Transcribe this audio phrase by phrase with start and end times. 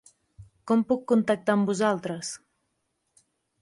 [0.71, 2.35] Com puc contactar amb vosaltres?